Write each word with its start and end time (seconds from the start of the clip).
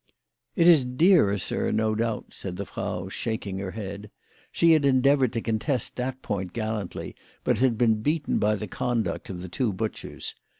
"It 0.55 0.67
is 0.67 0.83
dearer, 0.83 1.37
sir, 1.37 1.69
no 1.71 1.93
doubt," 1.93 2.29
said 2.33 2.55
the 2.55 2.65
Frau, 2.65 3.07
shaking 3.07 3.59
her 3.59 3.69
head. 3.69 4.09
She 4.51 4.71
had 4.71 4.83
endeavoured 4.83 5.31
to 5.33 5.41
contest 5.41 5.95
that 5.97 6.23
point 6.23 6.53
gallantly, 6.53 7.15
but 7.43 7.59
had 7.59 7.77
been 7.77 8.01
beaten 8.01 8.39
by 8.39 8.55
the 8.55 8.65
conduct 8.67 9.29
of 9.29 9.43
the 9.43 9.47
two 9.47 9.71
butchers. 9.71 10.33